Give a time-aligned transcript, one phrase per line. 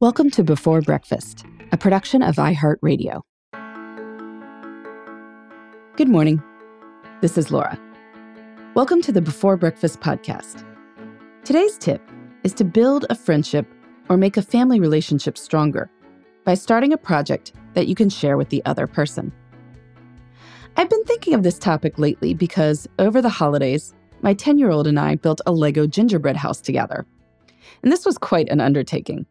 [0.00, 3.20] Welcome to Before Breakfast, a production of iHeartRadio.
[5.94, 6.42] Good morning.
[7.20, 7.78] This is Laura.
[8.74, 10.64] Welcome to the Before Breakfast podcast.
[11.44, 12.00] Today's tip
[12.44, 13.66] is to build a friendship
[14.08, 15.90] or make a family relationship stronger
[16.46, 19.30] by starting a project that you can share with the other person.
[20.78, 24.86] I've been thinking of this topic lately because over the holidays, my 10 year old
[24.86, 27.04] and I built a Lego gingerbread house together.
[27.82, 29.26] And this was quite an undertaking.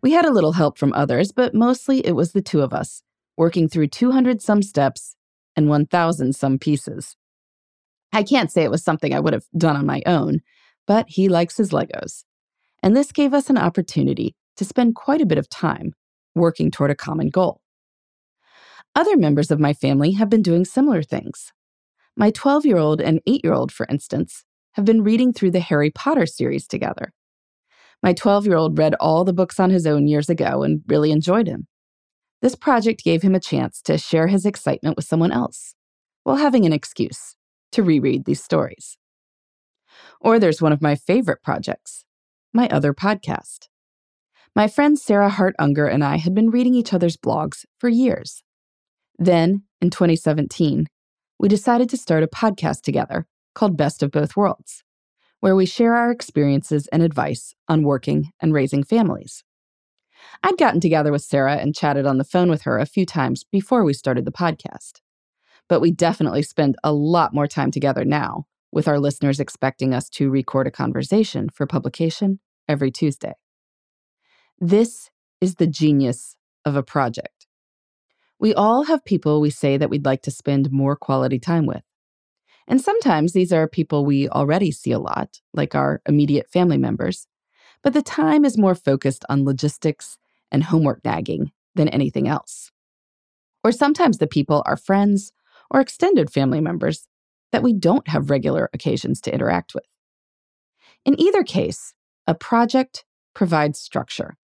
[0.00, 3.02] We had a little help from others, but mostly it was the two of us,
[3.36, 5.16] working through 200 some steps
[5.56, 7.16] and 1,000 some pieces.
[8.12, 10.40] I can't say it was something I would have done on my own,
[10.86, 12.24] but he likes his Legos.
[12.82, 15.94] And this gave us an opportunity to spend quite a bit of time
[16.34, 17.60] working toward a common goal.
[18.94, 21.52] Other members of my family have been doing similar things.
[22.16, 25.60] My 12 year old and 8 year old, for instance, have been reading through the
[25.60, 27.12] Harry Potter series together.
[28.02, 31.10] My 12 year old read all the books on his own years ago and really
[31.10, 31.66] enjoyed him.
[32.40, 35.74] This project gave him a chance to share his excitement with someone else
[36.22, 37.36] while having an excuse
[37.72, 38.96] to reread these stories.
[40.20, 42.04] Or there's one of my favorite projects,
[42.52, 43.68] my other podcast.
[44.54, 48.42] My friend Sarah Hart Unger and I had been reading each other's blogs for years.
[49.18, 50.86] Then, in 2017,
[51.38, 54.84] we decided to start a podcast together called Best of Both Worlds
[55.40, 59.44] where we share our experiences and advice on working and raising families.
[60.42, 63.44] I'd gotten together with Sarah and chatted on the phone with her a few times
[63.44, 65.00] before we started the podcast.
[65.68, 70.08] But we definitely spend a lot more time together now, with our listeners expecting us
[70.10, 73.34] to record a conversation for publication every Tuesday.
[74.58, 75.10] This
[75.40, 77.46] is the genius of a project.
[78.40, 81.82] We all have people we say that we'd like to spend more quality time with.
[82.68, 87.26] And sometimes these are people we already see a lot, like our immediate family members,
[87.82, 90.18] but the time is more focused on logistics
[90.52, 92.70] and homework nagging than anything else.
[93.64, 95.32] Or sometimes the people are friends
[95.70, 97.08] or extended family members
[97.52, 99.84] that we don't have regular occasions to interact with.
[101.06, 101.94] In either case,
[102.26, 104.36] a project provides structure.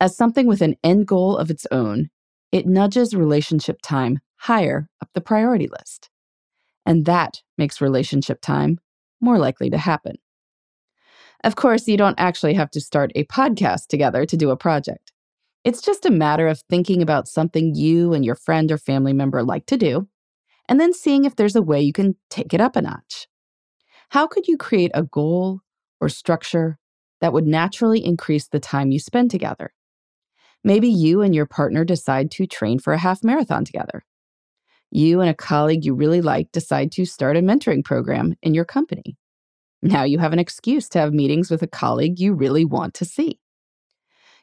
[0.00, 2.08] As something with an end goal of its own,
[2.50, 6.10] it nudges relationship time higher up the priority list
[6.86, 8.78] and that makes relationship time
[9.20, 10.16] more likely to happen.
[11.44, 15.12] Of course, you don't actually have to start a podcast together to do a project.
[15.64, 19.42] It's just a matter of thinking about something you and your friend or family member
[19.42, 20.08] like to do,
[20.68, 23.26] and then seeing if there's a way you can take it up a notch.
[24.10, 25.60] How could you create a goal
[26.00, 26.78] or structure
[27.20, 29.72] that would naturally increase the time you spend together?
[30.62, 34.04] Maybe you and your partner decide to train for a half marathon together
[34.90, 38.64] you and a colleague you really like decide to start a mentoring program in your
[38.64, 39.16] company.
[39.82, 43.04] Now you have an excuse to have meetings with a colleague you really want to
[43.04, 43.40] see.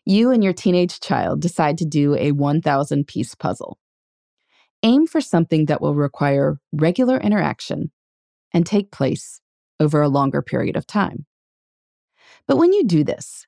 [0.05, 3.77] You and your teenage child decide to do a 1,000 piece puzzle.
[4.83, 7.91] Aim for something that will require regular interaction
[8.53, 9.39] and take place
[9.79, 11.25] over a longer period of time.
[12.47, 13.47] But when you do this,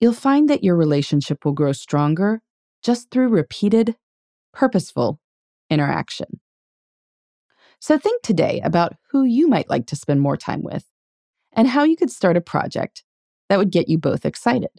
[0.00, 2.42] you'll find that your relationship will grow stronger
[2.82, 3.96] just through repeated,
[4.52, 5.20] purposeful
[5.70, 6.40] interaction.
[7.80, 10.86] So think today about who you might like to spend more time with
[11.52, 13.04] and how you could start a project
[13.48, 14.70] that would get you both excited.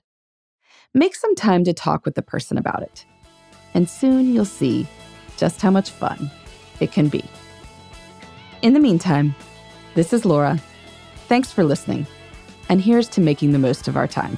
[0.94, 3.06] Make some time to talk with the person about it,
[3.74, 4.88] and soon you'll see
[5.38, 6.32] just how much fun
[6.80, 7.24] it can be.
[8.62, 9.36] In the meantime,
[9.94, 10.60] this is Laura.
[11.28, 12.08] Thanks for listening,
[12.70, 14.38] and here's to making the most of our time.